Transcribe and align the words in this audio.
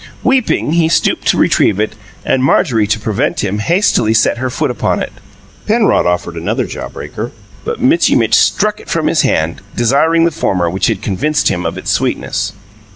Weeping, 0.23 0.71
he 0.71 0.89
stooped 0.89 1.27
to 1.27 1.37
retrieve 1.37 1.79
it, 1.79 1.93
and 2.25 2.43
Marjorie, 2.43 2.87
to 2.87 2.99
prevent 2.99 3.43
him, 3.43 3.59
hastily 3.59 4.15
set 4.15 4.39
her 4.39 4.49
foot 4.49 4.71
upon 4.71 4.99
it. 4.99 5.11
Penrod 5.67 6.07
offered 6.07 6.35
another 6.35 6.65
jaw 6.65 6.89
breaker; 6.89 7.31
but 7.63 7.79
Mitchy 7.79 8.15
Mitch 8.15 8.33
struck 8.33 8.79
it 8.79 8.89
from 8.89 9.05
his 9.05 9.21
hand, 9.21 9.61
desiring 9.75 10.25
the 10.25 10.31
former, 10.31 10.71
which 10.71 10.87
had 10.87 11.03
convinced 11.03 11.49
him 11.49 11.67
of 11.67 11.77
its 11.77 11.91
sweetness. 11.91 12.53